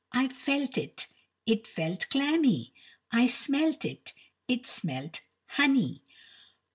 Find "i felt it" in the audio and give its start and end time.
0.11-1.05